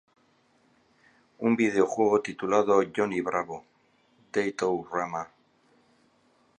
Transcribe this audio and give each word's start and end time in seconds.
Un 1.37 1.55
videojuego 1.55 2.23
titulado 2.23 2.81
"Johnny 2.91 3.21
Bravo: 3.21 3.63
Date-O-Rama! 4.33 5.29